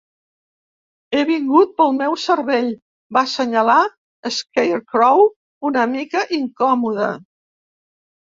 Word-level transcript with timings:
"He 1.15 1.19
vingut 1.31 1.73
pel 1.81 1.91
meu 1.97 2.15
cervell", 2.21 2.71
va 3.17 3.23
assenyalar 3.27 3.75
Scarecrow, 4.37 5.21
una 5.71 5.83
mica 5.93 6.23
incòmode.. 6.41 7.11